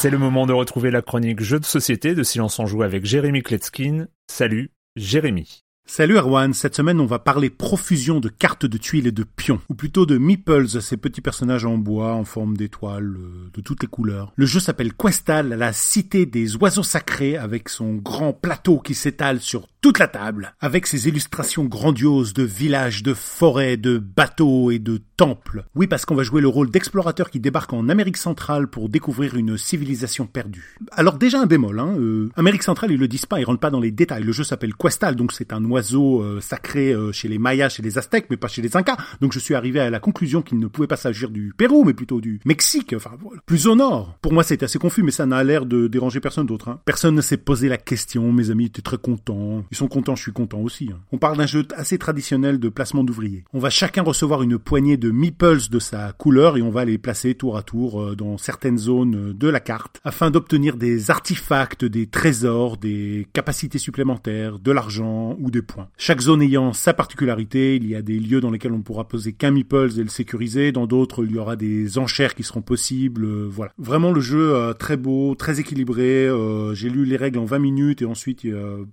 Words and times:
C'est 0.00 0.08
le 0.08 0.16
moment 0.16 0.46
de 0.46 0.54
retrouver 0.54 0.90
la 0.90 1.02
chronique 1.02 1.42
Jeux 1.42 1.60
de 1.60 1.66
société 1.66 2.14
de 2.14 2.22
Silence 2.22 2.58
en 2.58 2.64
Joue 2.64 2.82
avec 2.82 3.04
Jérémy 3.04 3.42
Kletskin. 3.42 4.06
Salut, 4.28 4.70
Jérémy. 4.96 5.62
Salut 5.84 6.16
Erwan, 6.16 6.54
cette 6.54 6.76
semaine 6.76 7.00
on 7.00 7.04
va 7.04 7.18
parler 7.18 7.50
profusion 7.50 8.18
de 8.20 8.28
cartes 8.28 8.64
de 8.64 8.78
tuiles 8.78 9.08
et 9.08 9.12
de 9.12 9.24
pions, 9.24 9.60
ou 9.68 9.74
plutôt 9.74 10.06
de 10.06 10.16
meeples, 10.16 10.80
ces 10.80 10.96
petits 10.96 11.20
personnages 11.20 11.66
en 11.66 11.76
bois 11.76 12.14
en 12.14 12.24
forme 12.24 12.56
d'étoiles, 12.56 13.16
euh, 13.18 13.50
de 13.52 13.60
toutes 13.60 13.82
les 13.82 13.88
couleurs. 13.88 14.32
Le 14.36 14.46
jeu 14.46 14.60
s'appelle 14.60 14.94
Questal, 14.94 15.48
la 15.48 15.72
cité 15.72 16.24
des 16.24 16.56
oiseaux 16.56 16.84
sacrés, 16.84 17.36
avec 17.36 17.68
son 17.68 17.96
grand 17.96 18.32
plateau 18.32 18.78
qui 18.78 18.94
s'étale 18.94 19.40
sur 19.40 19.66
toute 19.80 19.98
la 19.98 20.06
table, 20.08 20.54
avec 20.60 20.86
ses 20.86 21.08
illustrations 21.08 21.64
grandioses 21.64 22.34
de 22.34 22.44
villages, 22.44 23.02
de 23.02 23.12
forêts, 23.12 23.76
de 23.76 23.98
bateaux 23.98 24.70
et 24.70 24.78
de 24.78 25.02
temples. 25.20 25.66
Oui, 25.74 25.86
parce 25.86 26.06
qu'on 26.06 26.14
va 26.14 26.22
jouer 26.22 26.40
le 26.40 26.48
rôle 26.48 26.70
d'explorateur 26.70 27.28
qui 27.28 27.40
débarque 27.40 27.74
en 27.74 27.90
Amérique 27.90 28.16
centrale 28.16 28.68
pour 28.68 28.88
découvrir 28.88 29.36
une 29.36 29.58
civilisation 29.58 30.26
perdue. 30.26 30.78
Alors 30.92 31.18
déjà 31.18 31.42
un 31.42 31.44
bémol, 31.44 31.78
hein, 31.78 31.94
euh, 31.98 32.30
Amérique 32.36 32.62
centrale 32.62 32.90
ils 32.90 32.98
le 32.98 33.06
disent 33.06 33.26
pas, 33.26 33.38
ils 33.38 33.44
rentrent 33.44 33.60
pas 33.60 33.68
dans 33.68 33.80
les 33.80 33.90
détails. 33.90 34.22
Le 34.22 34.32
jeu 34.32 34.44
s'appelle 34.44 34.74
Questal, 34.74 35.16
donc 35.16 35.32
c'est 35.32 35.52
un 35.52 35.62
oiseau 35.66 36.22
euh, 36.22 36.40
sacré 36.40 36.94
euh, 36.94 37.12
chez 37.12 37.28
les 37.28 37.36
Mayas, 37.36 37.68
chez 37.68 37.82
les 37.82 37.98
Aztèques, 37.98 38.28
mais 38.30 38.38
pas 38.38 38.48
chez 38.48 38.62
les 38.62 38.78
Incas. 38.78 38.96
Donc 39.20 39.34
je 39.34 39.38
suis 39.38 39.54
arrivé 39.54 39.78
à 39.78 39.90
la 39.90 40.00
conclusion 40.00 40.40
qu'il 40.40 40.58
ne 40.58 40.68
pouvait 40.68 40.86
pas 40.86 40.96
s'agir 40.96 41.28
du 41.28 41.52
Pérou, 41.54 41.84
mais 41.84 41.92
plutôt 41.92 42.22
du 42.22 42.40
Mexique, 42.46 42.94
enfin 42.96 43.10
voilà, 43.20 43.42
plus 43.44 43.66
au 43.66 43.76
nord. 43.76 44.16
Pour 44.22 44.32
moi 44.32 44.42
c'était 44.42 44.64
assez 44.64 44.78
confus, 44.78 45.02
mais 45.02 45.10
ça 45.10 45.26
n'a 45.26 45.44
l'air 45.44 45.66
de 45.66 45.86
déranger 45.86 46.20
personne 46.20 46.46
d'autre. 46.46 46.70
Hein. 46.70 46.80
Personne 46.86 47.14
ne 47.14 47.20
s'est 47.20 47.36
posé 47.36 47.68
la 47.68 47.76
question, 47.76 48.32
mes 48.32 48.50
amis 48.50 48.64
étaient 48.64 48.80
très 48.80 48.96
contents. 48.96 49.64
Ils 49.70 49.76
sont 49.76 49.88
contents, 49.88 50.16
je 50.16 50.22
suis 50.22 50.32
content 50.32 50.60
aussi. 50.60 50.88
Hein. 50.90 51.00
On 51.12 51.18
parle 51.18 51.36
d'un 51.36 51.44
jeu 51.44 51.66
assez 51.76 51.98
traditionnel 51.98 52.58
de 52.58 52.70
placement 52.70 53.04
d'ouvriers. 53.04 53.44
On 53.52 53.58
va 53.58 53.68
chacun 53.68 54.00
recevoir 54.00 54.42
une 54.42 54.58
poignée 54.58 54.96
de 54.96 55.09
meeples 55.12 55.68
de 55.70 55.78
sa 55.78 56.12
couleur 56.12 56.56
et 56.56 56.62
on 56.62 56.70
va 56.70 56.84
les 56.84 56.98
placer 56.98 57.34
tour 57.34 57.56
à 57.56 57.62
tour 57.62 58.00
euh, 58.00 58.16
dans 58.16 58.38
certaines 58.38 58.78
zones 58.78 59.30
euh, 59.30 59.32
de 59.32 59.48
la 59.48 59.60
carte 59.60 60.00
afin 60.04 60.30
d'obtenir 60.30 60.76
des 60.76 61.10
artefacts, 61.10 61.84
des 61.84 62.06
trésors, 62.06 62.76
des 62.76 63.26
capacités 63.32 63.78
supplémentaires, 63.78 64.58
de 64.58 64.72
l'argent 64.72 65.36
ou 65.40 65.50
des 65.50 65.62
points. 65.62 65.88
Chaque 65.96 66.20
zone 66.20 66.42
ayant 66.42 66.72
sa 66.72 66.94
particularité, 66.94 67.76
il 67.76 67.86
y 67.86 67.94
a 67.94 68.02
des 68.02 68.18
lieux 68.18 68.40
dans 68.40 68.50
lesquels 68.50 68.72
on 68.72 68.82
pourra 68.82 69.08
poser 69.08 69.32
qu'un 69.32 69.50
meeples 69.50 69.98
et 69.98 70.02
le 70.02 70.08
sécuriser, 70.08 70.72
dans 70.72 70.86
d'autres 70.86 71.24
il 71.24 71.32
y 71.32 71.38
aura 71.38 71.56
des 71.56 71.98
enchères 71.98 72.34
qui 72.34 72.42
seront 72.42 72.62
possibles, 72.62 73.24
euh, 73.24 73.48
voilà. 73.50 73.72
Vraiment 73.78 74.12
le 74.12 74.20
jeu 74.20 74.74
très 74.78 74.96
beau, 74.96 75.34
très 75.34 75.60
équilibré, 75.60 76.28
j'ai 76.74 76.88
lu 76.88 77.04
les 77.04 77.16
règles 77.16 77.38
en 77.38 77.44
20 77.44 77.58
minutes 77.58 78.02
et 78.02 78.04
ensuite 78.04 78.46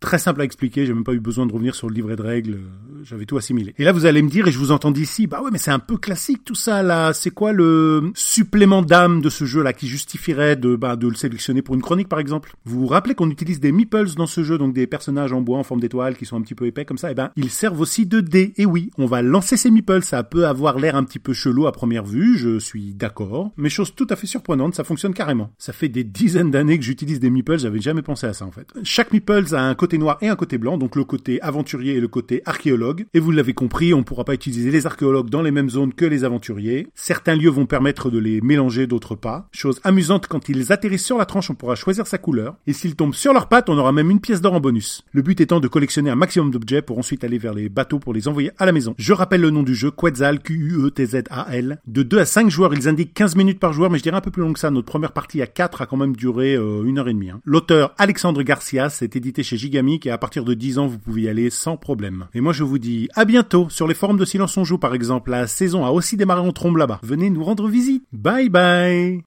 très 0.00 0.18
simple 0.18 0.40
à 0.40 0.44
expliquer, 0.44 0.86
j'ai 0.86 0.94
même 0.94 1.04
pas 1.04 1.12
eu 1.12 1.20
besoin 1.20 1.46
de 1.46 1.52
revenir 1.52 1.74
sur 1.74 1.88
le 1.88 1.94
livret 1.94 2.16
de 2.16 2.22
règles, 2.22 2.58
j'avais 3.02 3.26
tout 3.26 3.36
assimilé. 3.36 3.74
Et 3.78 3.84
là, 3.84 3.92
vous 3.92 4.06
allez 4.06 4.22
me 4.22 4.28
dire, 4.28 4.48
et 4.48 4.52
je 4.52 4.58
vous 4.58 4.72
entends 4.72 4.90
d'ici, 4.90 5.26
bah 5.26 5.40
ouais, 5.42 5.50
mais 5.52 5.58
c'est 5.58 5.70
un 5.70 5.78
peu 5.78 5.96
classique 5.96 6.44
tout 6.44 6.54
ça 6.54 6.82
là. 6.82 7.12
C'est 7.12 7.30
quoi 7.30 7.52
le 7.52 8.12
supplément 8.14 8.82
d'âme 8.82 9.20
de 9.20 9.30
ce 9.30 9.44
jeu 9.44 9.62
là 9.62 9.72
qui 9.72 9.88
justifierait 9.88 10.56
de, 10.56 10.76
bah, 10.76 10.96
de 10.96 11.08
le 11.08 11.14
sélectionner 11.14 11.62
pour 11.62 11.74
une 11.74 11.82
chronique 11.82 12.08
par 12.08 12.18
exemple? 12.18 12.52
Vous 12.64 12.80
vous 12.80 12.86
rappelez 12.86 13.14
qu'on 13.14 13.30
utilise 13.30 13.60
des 13.60 13.72
meeples 13.72 14.14
dans 14.16 14.26
ce 14.26 14.42
jeu, 14.42 14.58
donc 14.58 14.74
des 14.74 14.86
personnages 14.86 15.32
en 15.32 15.40
bois 15.40 15.58
en 15.58 15.62
forme 15.62 15.80
d'étoile 15.80 16.16
qui 16.16 16.26
sont 16.26 16.36
un 16.36 16.42
petit 16.42 16.54
peu 16.54 16.66
épais 16.66 16.84
comme 16.84 16.98
ça? 16.98 17.08
Et 17.08 17.12
eh 17.12 17.14
ben, 17.14 17.30
ils 17.36 17.50
servent 17.50 17.80
aussi 17.80 18.06
de 18.06 18.20
dés. 18.20 18.52
Et 18.56 18.66
oui, 18.66 18.90
on 18.98 19.06
va 19.06 19.22
lancer 19.22 19.56
ces 19.56 19.70
meeples. 19.70 20.02
Ça 20.02 20.22
peut 20.22 20.46
avoir 20.46 20.78
l'air 20.78 20.96
un 20.96 21.04
petit 21.04 21.18
peu 21.18 21.32
chelou 21.32 21.66
à 21.66 21.72
première 21.72 22.04
vue, 22.04 22.36
je 22.36 22.58
suis 22.58 22.94
d'accord. 22.94 23.52
Mais 23.56 23.68
chose 23.68 23.94
tout 23.94 24.06
à 24.10 24.16
fait 24.16 24.26
surprenante, 24.26 24.74
ça 24.74 24.84
fonctionne 24.84 25.14
carrément. 25.14 25.50
Ça 25.58 25.72
fait 25.72 25.88
des 25.88 26.04
dizaines 26.04 26.50
d'années 26.50 26.78
que 26.78 26.84
j'utilise 26.84 27.20
des 27.20 27.30
meeples, 27.30 27.58
j'avais 27.58 27.80
jamais 27.80 28.02
pensé 28.02 28.26
à 28.26 28.32
ça 28.32 28.44
en 28.44 28.50
fait. 28.50 28.66
Chaque 28.82 29.12
meeples 29.12 29.54
a 29.54 29.62
un 29.62 29.74
côté 29.74 29.98
noir 29.98 30.18
et 30.20 30.28
un 30.28 30.36
côté 30.36 30.58
blanc, 30.58 30.78
donc 30.78 30.96
le 30.96 31.04
côté 31.04 31.40
aventurier 31.42 31.94
et 31.94 32.00
le 32.00 32.08
côté 32.08 32.42
archéologue. 32.44 32.89
Et 33.14 33.20
vous 33.20 33.30
l'avez 33.30 33.54
compris, 33.54 33.94
on 33.94 33.98
ne 33.98 34.02
pourra 34.02 34.24
pas 34.24 34.34
utiliser 34.34 34.70
les 34.70 34.86
archéologues 34.86 35.30
dans 35.30 35.42
les 35.42 35.50
mêmes 35.50 35.70
zones 35.70 35.92
que 35.92 36.04
les 36.04 36.24
aventuriers. 36.24 36.88
Certains 36.94 37.36
lieux 37.36 37.50
vont 37.50 37.66
permettre 37.66 38.10
de 38.10 38.18
les 38.18 38.40
mélanger, 38.40 38.86
d'autres 38.86 39.14
pas. 39.14 39.48
Chose 39.52 39.80
amusante, 39.84 40.26
quand 40.26 40.48
ils 40.48 40.72
atterrissent 40.72 41.04
sur 41.04 41.18
la 41.18 41.26
tranche, 41.26 41.50
on 41.50 41.54
pourra 41.54 41.74
choisir 41.74 42.06
sa 42.06 42.18
couleur. 42.18 42.56
Et 42.66 42.72
s'ils 42.72 42.96
tombent 42.96 43.14
sur 43.14 43.32
leurs 43.32 43.48
pattes, 43.48 43.68
on 43.68 43.78
aura 43.78 43.92
même 43.92 44.10
une 44.10 44.20
pièce 44.20 44.40
d'or 44.40 44.54
en 44.54 44.60
bonus. 44.60 45.04
Le 45.12 45.22
but 45.22 45.40
étant 45.40 45.60
de 45.60 45.68
collectionner 45.68 46.10
un 46.10 46.16
maximum 46.16 46.50
d'objets 46.50 46.82
pour 46.82 46.98
ensuite 46.98 47.24
aller 47.24 47.38
vers 47.38 47.54
les 47.54 47.68
bateaux 47.68 47.98
pour 47.98 48.12
les 48.12 48.28
envoyer 48.28 48.50
à 48.58 48.66
la 48.66 48.72
maison. 48.72 48.94
Je 48.98 49.12
rappelle 49.12 49.40
le 49.40 49.50
nom 49.50 49.62
du 49.62 49.74
jeu, 49.74 49.90
Quetzal, 49.90 50.40
Q-U-E-T-Z-A-L. 50.40 51.80
De 51.86 52.02
2 52.02 52.18
à 52.18 52.24
5 52.24 52.50
joueurs, 52.50 52.74
ils 52.74 52.88
indiquent 52.88 53.14
15 53.14 53.36
minutes 53.36 53.60
par 53.60 53.72
joueur, 53.72 53.90
mais 53.90 53.98
je 53.98 54.02
dirais 54.02 54.16
un 54.16 54.20
peu 54.20 54.30
plus 54.30 54.42
long 54.42 54.52
que 54.52 54.58
ça. 54.58 54.70
Notre 54.70 54.86
première 54.86 55.12
partie 55.12 55.42
à 55.42 55.46
4 55.46 55.82
a 55.82 55.86
quand 55.86 55.96
même 55.96 56.16
duré 56.16 56.54
euh, 56.54 56.84
une 56.84 56.98
heure 56.98 57.08
et 57.08 57.14
demie. 57.14 57.30
Hein. 57.30 57.40
L'auteur 57.44 57.94
Alexandre 57.98 58.42
Garcia, 58.42 58.88
c'est 58.90 59.16
édité 59.16 59.42
chez 59.42 59.56
Gigamic 59.56 60.06
et 60.06 60.10
à 60.10 60.18
partir 60.18 60.44
de 60.44 60.54
10 60.54 60.78
ans, 60.78 60.86
vous 60.86 60.98
pouvez 60.98 61.22
y 61.22 61.28
aller 61.28 61.50
sans 61.50 61.76
problème. 61.76 62.26
Et 62.34 62.40
moi 62.40 62.52
je 62.52 62.64
vous 62.64 62.78
dis 62.80 63.08
à 63.14 63.24
bientôt 63.24 63.68
sur 63.70 63.86
les 63.86 63.94
forums 63.94 64.18
de 64.18 64.24
Silence 64.24 64.56
on 64.56 64.64
Joue 64.64 64.78
par 64.78 64.94
exemple. 64.94 65.30
La 65.30 65.46
saison 65.46 65.84
a 65.84 65.90
aussi 65.90 66.16
démarré 66.16 66.40
en 66.40 66.52
trombe 66.52 66.76
là-bas. 66.76 67.00
Venez 67.02 67.30
nous 67.30 67.44
rendre 67.44 67.68
visite. 67.68 68.02
Bye 68.12 68.48
bye 68.48 69.22